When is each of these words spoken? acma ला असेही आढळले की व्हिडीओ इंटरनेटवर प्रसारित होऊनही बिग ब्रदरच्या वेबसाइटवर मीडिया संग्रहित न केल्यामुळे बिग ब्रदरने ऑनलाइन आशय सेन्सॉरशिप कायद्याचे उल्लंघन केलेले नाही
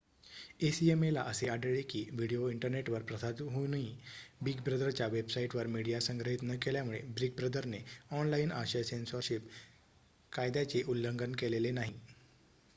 acma 0.59 1.09
ला 1.11 1.21
असेही 1.23 1.49
आढळले 1.51 1.81
की 1.89 1.99
व्हिडीओ 2.11 2.47
इंटरनेटवर 2.49 3.01
प्रसारित 3.01 3.41
होऊनही 3.43 3.93
बिग 4.41 4.61
ब्रदरच्या 4.63 5.07
वेबसाइटवर 5.07 5.67
मीडिया 5.67 5.99
संग्रहित 6.01 6.43
न 6.43 6.55
केल्यामुळे 6.61 7.01
बिग 7.11 7.35
ब्रदरने 7.35 7.83
ऑनलाइन 8.13 8.51
आशय 8.53 8.83
सेन्सॉरशिप 8.83 9.47
कायद्याचे 10.31 10.83
उल्लंघन 10.87 11.35
केलेले 11.35 11.71
नाही 11.71 11.93